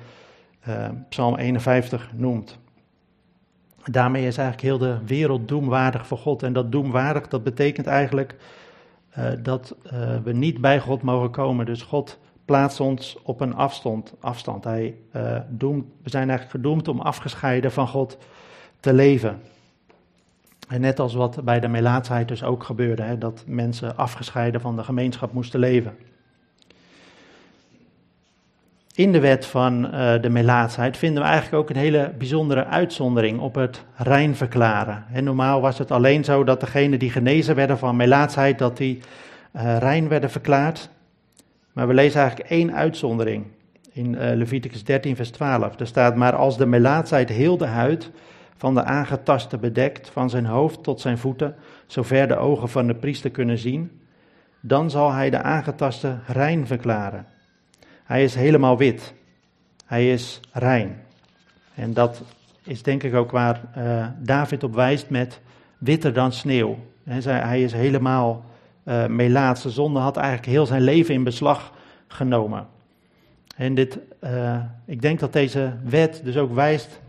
[1.09, 2.57] Psalm 51 noemt.
[3.83, 6.43] Daarmee is eigenlijk heel de wereld doemwaardig voor God.
[6.43, 8.35] En dat doemwaardig, dat betekent eigenlijk
[9.17, 9.91] uh, dat uh,
[10.24, 11.65] we niet bij God mogen komen.
[11.65, 14.13] Dus God plaatst ons op een afstand.
[14.19, 14.63] afstand.
[14.63, 15.38] Hij, uh,
[16.04, 18.17] we zijn eigenlijk gedoemd om afgescheiden van God
[18.80, 19.41] te leven.
[20.67, 24.76] En net als wat bij de melaatsheid dus ook gebeurde, hè, dat mensen afgescheiden van
[24.76, 25.97] de gemeenschap moesten leven
[28.95, 33.39] in de wet van uh, de melaatsheid vinden we eigenlijk ook een hele bijzondere uitzondering
[33.39, 35.06] op het rein verklaren.
[35.13, 38.99] En normaal was het alleen zo dat degenen die genezen werden van melaatsheid, dat die
[39.56, 40.89] uh, rein werden verklaard.
[41.73, 43.45] Maar we lezen eigenlijk één uitzondering
[43.91, 45.80] in uh, Leviticus 13, vers 12.
[45.80, 48.12] Er staat, maar als de melaatsheid heel de huid
[48.58, 52.95] van de aangetaste bedekt, van zijn hoofd tot zijn voeten, zover de ogen van de
[52.95, 54.01] priester kunnen zien,
[54.60, 57.25] dan zal hij de aangetaste rein verklaren.
[58.12, 59.13] Hij is helemaal wit.
[59.86, 61.02] Hij is rein.
[61.76, 62.21] En dat
[62.63, 65.39] is denk ik ook waar uh, David op wijst met
[65.78, 66.78] witter dan sneeuw.
[67.04, 68.45] Hij is helemaal
[68.84, 71.74] uh, melaatse zonde, had eigenlijk heel zijn leven in beslag
[72.08, 72.67] genomen.
[73.56, 77.02] En dit, uh, ik denk dat deze wet dus ook wijst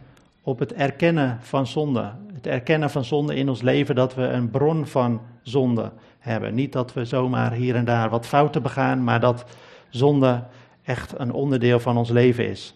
[0.43, 2.13] op het erkennen van zonde.
[2.35, 6.55] Het erkennen van zonde in ons leven, dat we een bron van zonde hebben.
[6.55, 9.45] Niet dat we zomaar hier en daar wat fouten begaan, maar dat
[9.89, 10.43] zonde
[10.85, 12.75] echt een onderdeel van ons leven is.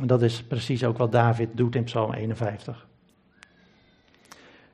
[0.00, 2.86] En dat is precies ook wat David doet in Psalm 51.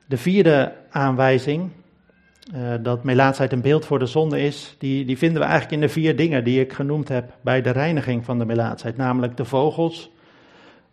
[0.05, 1.69] De vierde aanwijzing,
[2.55, 5.87] uh, dat melaatsheid een beeld voor de zonde is, die, die vinden we eigenlijk in
[5.87, 8.97] de vier dingen die ik genoemd heb bij de reiniging van de melaatsheid.
[8.97, 10.11] Namelijk de vogels,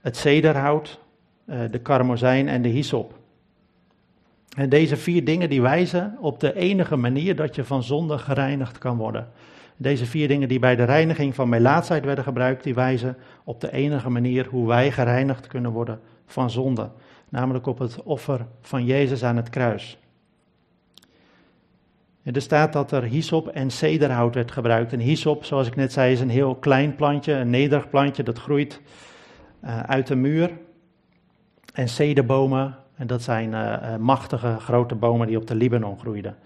[0.00, 1.00] het zederhout,
[1.46, 3.18] uh, de karmozijn en de hyssop.
[4.56, 8.78] En deze vier dingen die wijzen op de enige manier dat je van zonde gereinigd
[8.78, 9.28] kan worden.
[9.82, 13.72] Deze vier dingen die bij de reiniging van melaatsheid werden gebruikt, die wijzen op de
[13.72, 16.90] enige manier hoe wij gereinigd kunnen worden van zonde.
[17.28, 19.98] Namelijk op het offer van Jezus aan het kruis.
[22.22, 24.92] En er staat dat er hyssop en cederhout werd gebruikt.
[24.92, 28.38] En hyssop, zoals ik net zei, is een heel klein plantje, een nederig plantje, dat
[28.38, 28.80] groeit
[29.64, 30.50] uh, uit de muur.
[31.74, 36.36] En cederbomen, en dat zijn uh, uh, machtige grote bomen die op de Libanon groeiden.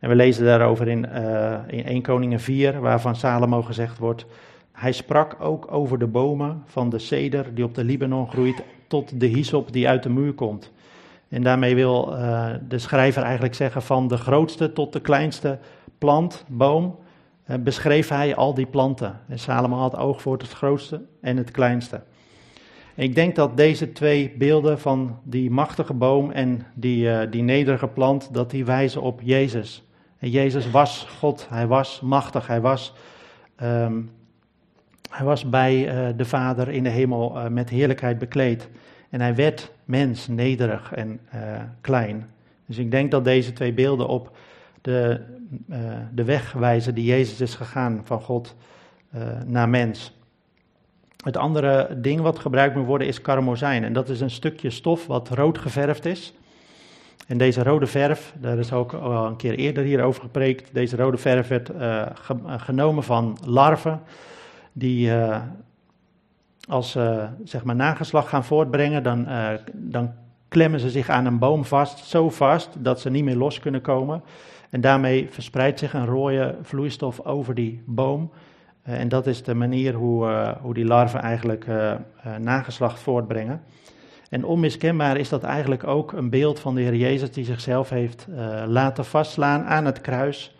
[0.00, 4.26] En we lezen daarover in, uh, in 1 Koningen 4, waarvan Salomo gezegd wordt,
[4.72, 9.20] hij sprak ook over de bomen van de ceder die op de Libanon groeit, tot
[9.20, 10.72] de hyssop die uit de muur komt.
[11.28, 15.58] En daarmee wil uh, de schrijver eigenlijk zeggen van de grootste tot de kleinste
[15.98, 16.98] plant, boom,
[17.46, 19.20] uh, beschreef hij al die planten.
[19.28, 22.02] En Salomo had oog voor het grootste en het kleinste.
[22.94, 27.42] En ik denk dat deze twee beelden van die machtige boom en die, uh, die
[27.42, 29.89] nederige plant, dat die wijzen op Jezus.
[30.20, 32.92] En Jezus was God, hij was machtig, hij was,
[33.62, 34.10] um,
[35.10, 38.68] hij was bij uh, de Vader in de hemel uh, met heerlijkheid bekleed.
[39.10, 41.40] En hij werd mens, nederig en uh,
[41.80, 42.30] klein.
[42.66, 44.36] Dus ik denk dat deze twee beelden op
[44.80, 45.20] de,
[46.14, 48.56] de weg wijzen die Jezus is gegaan van God
[49.46, 50.18] naar mens.
[51.24, 53.84] Het andere ding wat gebruikt moet worden is karmozijn.
[53.84, 56.34] En dat is een stukje stof wat rood geverfd is.
[57.26, 60.96] En deze rode verf, daar is ook al een keer eerder hier over gepreekt, deze
[60.96, 64.00] rode verf werd uh, ge genomen van larven
[64.72, 65.40] die uh,
[66.68, 69.26] als uh, zeg maar nageslag gaan voortbrengen, dan,
[69.72, 70.12] dan
[70.48, 73.80] klemmen ze zich aan een boom vast, zo vast dat ze niet meer los kunnen
[73.80, 74.22] komen.
[74.70, 78.30] En daarmee verspreidt zich een rode vloeistof over die boom,
[78.82, 81.66] en dat is de manier hoe, hoe die larven eigenlijk
[82.38, 83.62] nageslacht voortbrengen.
[84.30, 88.26] En onmiskenbaar is dat eigenlijk ook een beeld van de Heer Jezus die zichzelf heeft
[88.66, 90.56] laten vastslaan aan het kruis,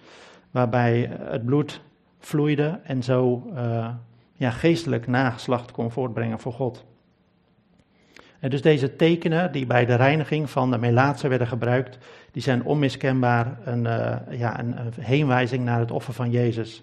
[0.51, 1.81] waarbij het bloed
[2.19, 3.43] vloeide en zo
[4.33, 6.85] ja, geestelijk nageslacht kon voortbrengen voor God.
[8.41, 11.99] En dus deze tekenen die bij de reiniging van de melaatse werden gebruikt,
[12.33, 13.83] die zijn onmiskenbaar een,
[14.31, 16.83] ja, een, een, heenwijzing naar het offer van Jezus.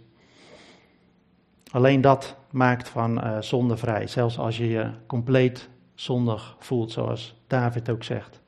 [1.71, 5.69] Alleen dat maakt van zonde vrij, zelfs als je je compleet
[5.99, 8.41] zondig voelt, zoals David ook zegt.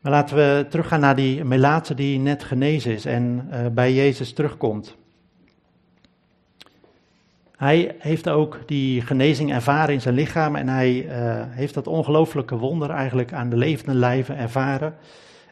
[0.00, 4.32] Maar laten we teruggaan naar die melaatse die net genezen is en uh, bij Jezus
[4.32, 4.96] terugkomt.
[7.56, 12.56] Hij heeft ook die genezing ervaren in zijn lichaam en hij uh, heeft dat ongelooflijke
[12.56, 14.96] wonder eigenlijk aan de levende lijven ervaren.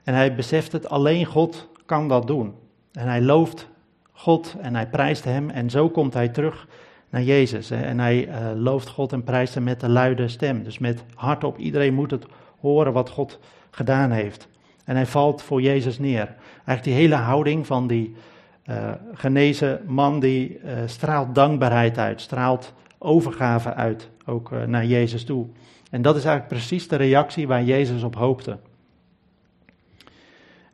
[0.05, 2.55] En hij beseft het, alleen God kan dat doen.
[2.92, 3.69] En hij looft
[4.12, 6.66] God en hij prijst hem en zo komt hij terug
[7.11, 7.71] naar Jezus.
[7.71, 10.62] En hij uh, looft God en prijst hem met een luide stem.
[10.62, 12.27] Dus met hardop, iedereen moet het
[12.61, 13.38] horen wat God
[13.71, 14.49] gedaan heeft.
[14.85, 16.35] En hij valt voor Jezus neer.
[16.55, 18.14] Eigenlijk die hele houding van die
[18.66, 25.47] uh, genezen man die uh, straalt dankbaarheid uit, straalt overgave uit, ook naar Jezus toe.
[25.90, 28.59] En dat is eigenlijk precies de reactie waar Jezus op hoopte.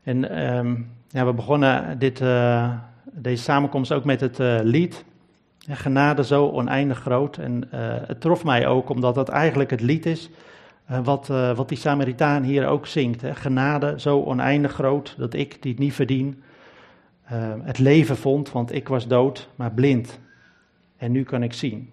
[0.03, 2.23] En um, ja, we begonnen dit,
[3.13, 5.05] deze samenkomst ook met het lied.
[5.69, 7.37] Genade zo oneindig groot.
[7.37, 7.69] En
[8.07, 10.31] het trof mij ook omdat dat eigenlijk het lied is
[11.03, 13.21] wat, wat die Samaritaan hier ook zingt.
[13.21, 13.35] Hè.
[13.35, 16.43] Genade zo oneindig groot dat ik die het niet verdien
[17.63, 20.21] het leven vond, want ik was dood, maar blind.
[20.97, 21.91] En nu kan ik zien.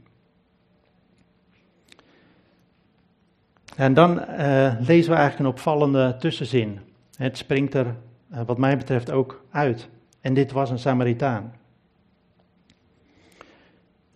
[3.75, 4.13] En dan
[4.79, 6.79] lezen we eigenlijk een opvallende tussenzin.
[7.15, 7.95] Het springt er,
[8.45, 9.89] wat mij betreft, ook uit.
[10.21, 11.53] En dit was een Samaritaan.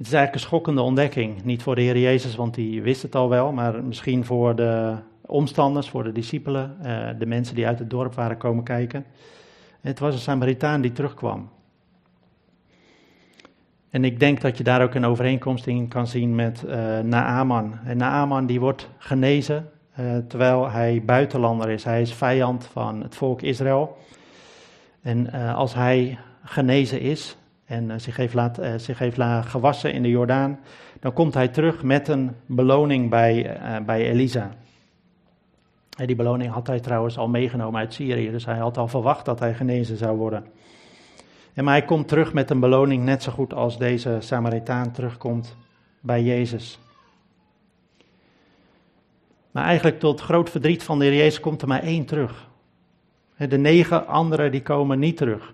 [0.03, 1.43] Het is eigenlijk een schokkende ontdekking.
[1.43, 4.95] Niet voor de Heer Jezus, want die wist het al wel, maar misschien voor de
[5.25, 6.77] omstanders, voor de discipelen,
[7.19, 9.05] de mensen die uit het dorp waren komen kijken.
[9.81, 11.49] Het was een Samaritaan die terugkwam.
[13.89, 17.79] En ik denk dat je daar ook een overeenkomst in kan zien met uh, Naaman.
[17.85, 21.83] En Naaman die wordt genezen uh, terwijl hij buitenlander is.
[21.83, 23.97] Hij is vijand van het volk Israël.
[25.01, 30.59] En als hij genezen is en zich, heeft laat, zich heeft gewassen in de Jordaan,
[30.99, 34.51] dan komt hij terug met een beloning bij, bij Elisa.
[35.89, 39.39] Die beloning had hij trouwens al meegenomen uit Syrië, dus hij had al verwacht dat
[39.39, 40.45] hij genezen zou worden.
[41.53, 45.55] En maar hij komt terug met een beloning net zo goed als deze Samaritaan terugkomt
[45.99, 46.79] bij Jezus.
[49.51, 52.49] Maar eigenlijk tot groot verdriet van de Heer Jezus komt er maar één terug.
[53.37, 55.53] De negen anderen die komen niet terug.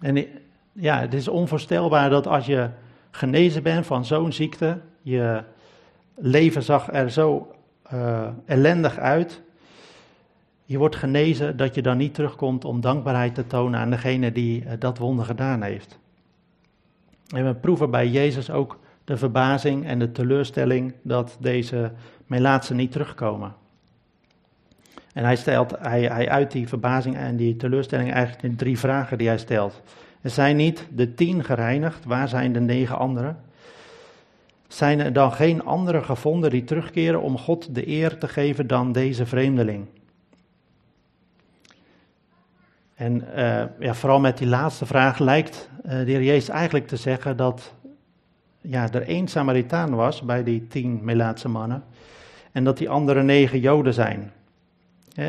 [0.00, 0.26] En
[0.80, 2.68] ja, het is onvoorstelbaar dat als je
[3.10, 5.42] genezen bent van zo'n ziekte, je
[6.14, 7.52] leven zag er zo
[7.92, 9.42] uh, ellendig uit.
[10.64, 14.64] Je wordt genezen dat je dan niet terugkomt om dankbaarheid te tonen aan degene die
[14.64, 15.98] uh, dat wonder gedaan heeft.
[17.34, 21.92] En we proeven bij Jezus ook de verbazing en de teleurstelling dat deze
[22.26, 23.54] melaatsen niet terugkomen.
[25.12, 29.18] En hij, stelt, hij, hij uit die verbazing en die teleurstelling eigenlijk in drie vragen
[29.18, 29.82] die hij stelt.
[30.20, 33.40] Er zijn niet de tien gereinigd, waar zijn de negen anderen?
[34.68, 38.92] Zijn er dan geen andere gevonden die terugkeren om God de eer te geven dan
[38.92, 39.86] deze vreemdeling?
[42.94, 46.96] En uh, ja, vooral met die laatste vraag lijkt uh, de heer Jezus eigenlijk te
[46.96, 47.74] zeggen dat
[48.60, 51.84] ja, er één Samaritaan was bij die tien Melaatse mannen
[52.52, 54.32] en dat die andere negen Joden zijn.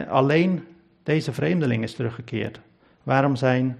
[0.07, 0.65] alleen
[1.03, 2.59] deze vreemdeling is teruggekeerd.
[3.03, 3.77] Waarom zijn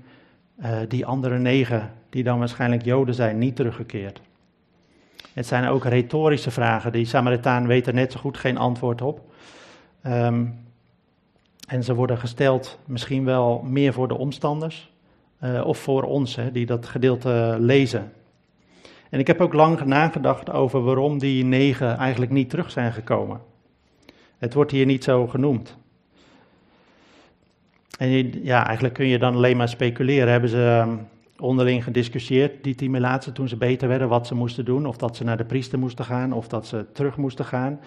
[0.62, 4.22] uh, die andere negen, die dan waarschijnlijk Joden zijn, niet teruggekeerd?
[5.34, 6.92] Het zijn ook retorische vragen.
[6.92, 9.22] Die Samaritaan weet er net zo goed geen antwoord op.
[10.04, 10.68] Um,
[11.68, 14.92] en ze worden gesteld misschien wel meer voor de omstanders
[15.44, 18.12] uh, of voor ons, hè, die dat gedeelte lezen.
[19.10, 23.42] En ik heb ook lang nagedacht over waarom die negen eigenlijk niet terug zijn gekomen.
[24.38, 25.78] Het wordt hier niet zo genoemd.
[28.00, 30.32] En ja, eigenlijk kun je dan alleen maar speculeren.
[30.32, 30.98] Hebben ze ehm,
[31.38, 34.86] onderling gediscussieerd, die tien laatste, toen ze beter werden, wat ze moesten doen.
[34.86, 37.80] Of dat ze naar de priester moesten gaan, of dat ze terug moesten gaan.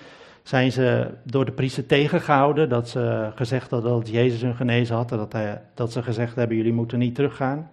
[0.43, 5.09] Zijn ze door de priester tegengehouden, dat ze gezegd hadden dat Jezus hun genezen had,
[5.09, 7.71] dat, hij, dat ze gezegd hebben, jullie moeten niet teruggaan.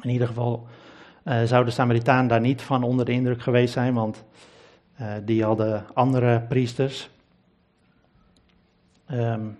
[0.00, 0.66] In ieder geval
[1.24, 4.24] uh, zou de Samaritaan daar niet van onder de indruk geweest zijn, want
[5.00, 7.10] uh, die hadden andere priesters.
[9.10, 9.58] Um,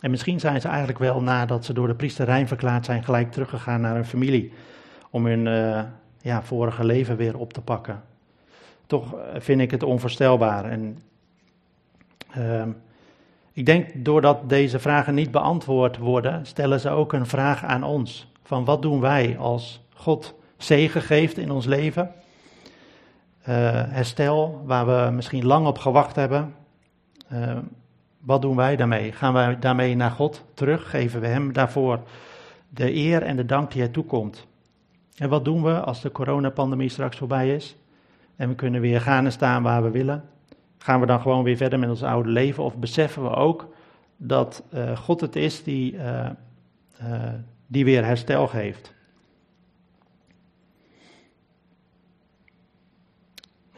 [0.00, 3.80] En misschien zijn ze eigenlijk wel nadat ze door de priesterrein verklaard zijn, gelijk teruggegaan
[3.80, 4.52] naar hun familie.
[5.10, 5.82] Om hun uh,
[6.20, 8.02] ja, vorige leven weer op te pakken.
[8.86, 10.64] Toch vind ik het onvoorstelbaar.
[10.64, 10.98] En
[12.38, 12.62] uh,
[13.52, 18.32] ik denk doordat deze vragen niet beantwoord worden, stellen ze ook een vraag aan ons.
[18.42, 22.10] Van wat doen wij als God zegen geeft in ons leven?
[23.40, 26.54] Uh, herstel, waar we misschien lang op gewacht hebben.
[27.32, 27.56] Uh,
[28.20, 29.12] wat doen wij daarmee?
[29.12, 30.90] Gaan wij daarmee naar God terug?
[30.90, 32.00] Geven we Hem daarvoor
[32.68, 34.46] de eer en de dank die Hij toekomt?
[35.16, 37.76] En wat doen we als de coronapandemie straks voorbij is?
[38.36, 40.24] En we kunnen weer gaan en staan waar we willen?
[40.78, 42.64] Gaan we dan gewoon weer verder met ons oude leven?
[42.64, 43.68] Of beseffen we ook
[44.16, 46.28] dat uh, God het is die, uh,
[47.02, 47.28] uh,
[47.66, 48.94] die weer herstel geeft?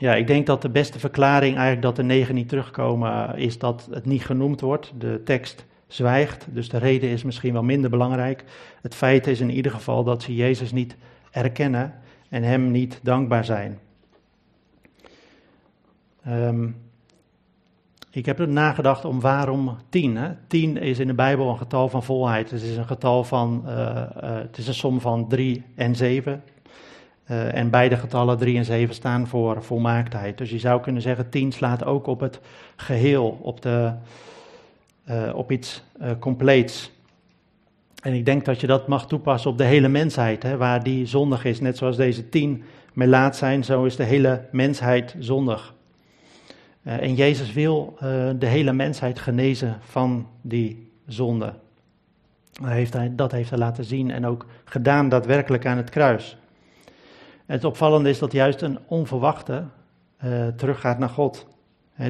[0.03, 3.89] Ja, ik denk dat de beste verklaring eigenlijk dat de negen niet terugkomen is dat
[3.91, 4.93] het niet genoemd wordt.
[4.99, 8.45] De tekst zwijgt, dus de reden is misschien wel minder belangrijk.
[8.81, 10.97] Het feit is in ieder geval dat ze Jezus niet
[11.31, 11.95] erkennen
[12.29, 13.79] en hem niet dankbaar zijn.
[16.29, 16.77] Um,
[18.11, 20.17] ik heb er nagedacht om waarom tien.
[20.17, 20.31] Hè?
[20.47, 22.51] Tien is in de Bijbel een getal van volheid.
[22.51, 26.43] Het is een getal van, uh, uh, het is een som van drie en zeven.
[27.33, 30.39] Uh, en beide getallen 3 en 7 staan voor volmaaktheid.
[30.39, 32.41] Dus je zou kunnen zeggen 10 slaat ook op het
[32.77, 33.93] geheel, op, de,
[35.11, 36.91] uh, op iets uh, compleets.
[38.03, 41.07] En ik denk dat je dat mag toepassen op de hele mensheid, hè, waar die
[41.07, 41.61] zondig is.
[41.61, 42.63] Net zoals deze 10
[42.93, 45.75] melaat zijn, zo is de hele mensheid zondig.
[46.83, 47.97] en Jezus wil
[48.39, 51.55] de hele mensheid genezen van die zonde.
[52.63, 56.37] Heeft, hij, dat heeft hij laten zien en ook gedaan daadwerkelijk aan het kruis.
[57.53, 59.65] Het opvallende is dat juist een onverwachte
[60.25, 61.47] uh, teruggaat naar God.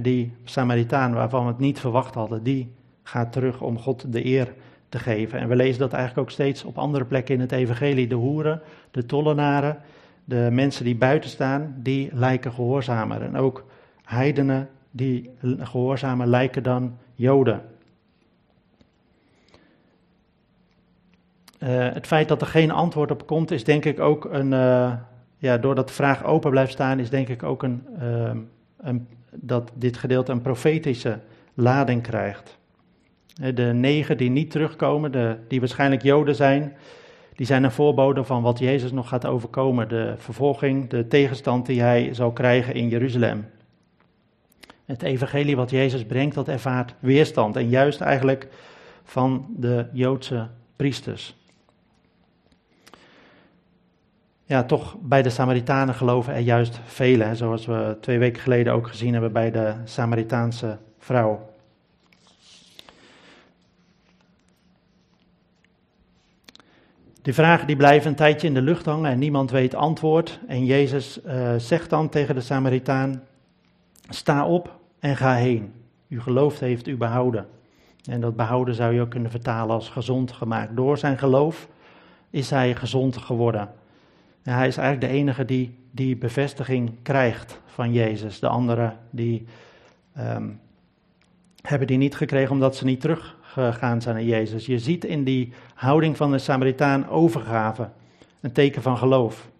[0.02, 2.72] die Samaritaan waarvan we het niet verwacht hadden, die
[3.02, 4.54] gaat terug om God de eer
[4.88, 5.38] te geven.
[5.38, 8.06] En we lezen dat eigenlijk ook steeds op andere plekken in het evangelie.
[8.06, 9.78] De hoeren, de tollenaren,
[10.24, 13.22] de mensen die buiten staan, die lijken gehoorzamer.
[13.22, 13.64] En ook
[14.04, 17.62] heidenen die gehoorzamer lijken dan Joden.
[21.58, 24.92] Uh, het feit dat er geen antwoord op komt, is denk ik ook een, uh,
[25.42, 28.30] ja, doordat de vraag open blijft staan, is denk ik ook een, uh,
[28.80, 31.18] een, dat dit gedeelte een profetische
[31.54, 32.58] lading krijgt.
[33.54, 36.76] De negen die niet terugkomen, de, die waarschijnlijk Joden zijn,
[37.34, 39.88] die zijn een voorbode van wat Jezus nog gaat overkomen.
[39.88, 43.46] De vervolging, de tegenstand die hij zal krijgen in Jeruzalem.
[44.84, 47.56] Het evangelie wat Jezus brengt, dat ervaart weerstand.
[47.56, 48.48] En juist eigenlijk
[49.04, 51.41] van de Joodse priesters
[54.52, 57.36] ja, toch bij de Samaritanen geloven er juist velen.
[57.36, 61.50] zoals we twee weken geleden ook gezien hebben bij de Samaritaanse vrouw.
[67.22, 70.40] Die vragen die blijven een tijdje in de lucht hangen en niemand weet antwoord.
[70.48, 73.22] En Jezus uh, zegt dan tegen de Samaritaan:
[74.08, 75.72] Sta op en ga heen.
[76.08, 77.46] Uw geloof heeft u behouden.
[78.10, 80.76] En dat behouden zou je ook kunnen vertalen als gezond gemaakt.
[80.76, 81.68] Door zijn geloof
[82.30, 83.80] is hij gezond geworden.
[84.42, 88.40] Hij is eigenlijk de enige die die bevestiging krijgt van Jezus.
[88.40, 89.46] De anderen die
[90.18, 90.60] um,
[91.62, 94.66] hebben die niet gekregen omdat ze niet teruggegaan zijn naar Jezus.
[94.66, 97.90] Je ziet in die houding van de Samaritaan overgave,
[98.40, 99.50] een teken van geloof.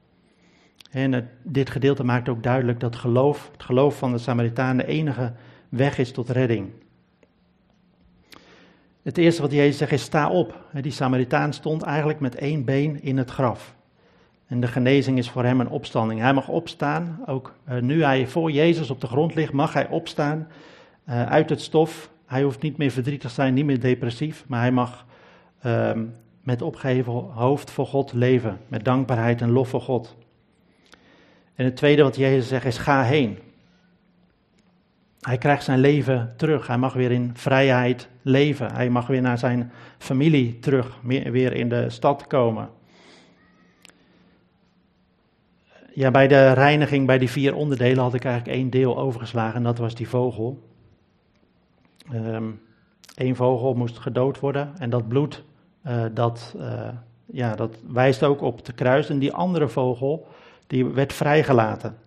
[0.90, 5.32] En dit gedeelte maakt ook duidelijk dat geloof, het geloof van de Samaritaan de enige
[5.68, 6.70] weg is tot redding.
[9.02, 10.64] Het eerste wat Jezus zegt is sta op.
[10.80, 13.74] Die Samaritaan stond eigenlijk met één been in het graf.
[14.52, 16.20] En de genezing is voor hem een opstanding.
[16.20, 19.88] Hij mag opstaan, ook uh, nu hij voor Jezus op de grond ligt, mag hij
[19.88, 20.48] opstaan
[21.08, 22.10] uh, uit het stof.
[22.26, 25.06] Hij hoeft niet meer verdrietig te zijn, niet meer depressief, maar hij mag
[25.66, 25.90] uh,
[26.42, 30.16] met opgeheven hoofd voor God leven, met dankbaarheid en lof voor God.
[31.54, 33.38] En het tweede wat Jezus zegt is ga heen.
[35.20, 36.66] Hij krijgt zijn leven terug.
[36.66, 38.72] Hij mag weer in vrijheid leven.
[38.72, 42.68] Hij mag weer naar zijn familie terug, weer in de stad komen.
[45.94, 49.62] Ja, bij de reiniging, bij die vier onderdelen, had ik eigenlijk één deel overgeslagen en
[49.62, 50.62] dat was die vogel.
[52.10, 52.58] Eén
[53.16, 55.42] ehm, vogel moest gedood worden en dat bloed,
[55.86, 56.88] uh, dat, uh,
[57.26, 59.08] ja, dat wijst ook op de kruis.
[59.08, 60.26] En die andere vogel,
[60.66, 61.98] die werd vrijgelaten.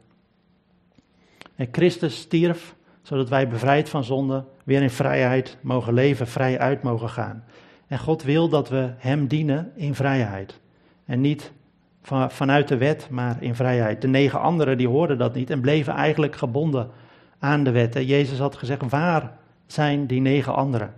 [1.56, 6.84] En Christus stierf, zodat wij bevrijd van zonde weer in vrijheid mogen leven, vrij uit
[6.84, 7.44] mogen gaan.
[7.88, 10.60] En God wil dat we Hem dienen in vrijheid.
[11.06, 11.52] En niet
[12.06, 14.02] van, vanuit de wet, maar in vrijheid.
[14.02, 16.90] De negen anderen die hoorden dat niet en bleven eigenlijk gebonden
[17.40, 17.94] aan de wet.
[17.94, 19.32] Jezus had gezegd, waar
[19.66, 20.94] zijn die negen anderen?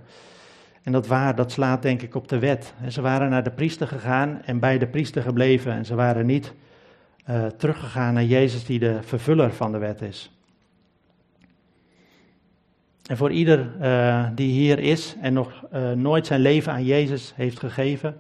[0.84, 2.74] En dat waar, dat slaat denk ik op de wet.
[2.82, 5.72] En ze waren naar de priester gegaan en bij de priester gebleven.
[5.72, 6.54] En ze waren niet
[7.30, 10.32] uh, teruggegaan naar Jezus die de vervuller van de wet is.
[13.06, 17.34] En voor ieder uh, die hier is en nog uh, nooit zijn leven aan Jezus
[17.36, 18.18] heeft gegeven,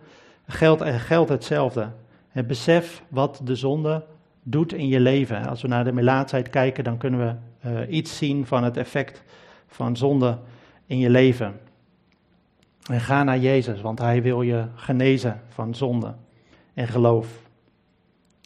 [0.47, 1.89] geldt, geldt hetzelfde.
[2.37, 4.05] Het besef wat de zonde
[4.43, 5.47] doet in je leven.
[5.47, 9.23] Als we naar de melaatsheid kijken, dan kunnen we uh, iets zien van het effect
[9.67, 10.37] van zonde
[10.85, 11.59] in je leven.
[12.89, 16.15] En ga naar Jezus, want Hij wil je genezen van zonde
[16.73, 17.27] en geloof.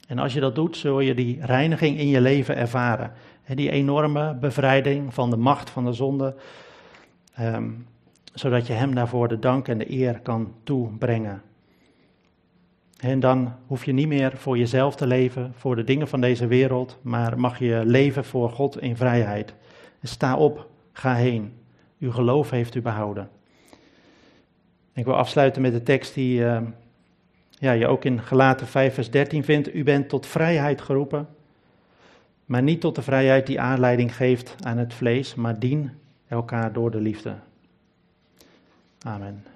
[0.07, 3.11] En als je dat doet, zul je die reiniging in je leven ervaren.
[3.43, 6.35] En die enorme bevrijding van de macht van de zonde,
[7.39, 7.87] um,
[8.33, 11.41] zodat je Hem daarvoor de dank en de eer kan toebrengen.
[13.01, 16.47] En dan hoef je niet meer voor jezelf te leven, voor de dingen van deze
[16.47, 19.53] wereld, maar mag je leven voor God in vrijheid.
[20.03, 21.53] Sta op, ga heen.
[21.99, 23.29] Uw geloof heeft u behouden.
[24.93, 26.61] Ik wil afsluiten met de tekst die uh,
[27.49, 29.75] ja, je ook in Gelaten 5, vers 13 vindt.
[29.75, 31.27] U bent tot vrijheid geroepen,
[32.45, 35.91] maar niet tot de vrijheid die aanleiding geeft aan het vlees, maar dien
[36.27, 37.35] elkaar door de liefde.
[38.99, 39.50] Amen.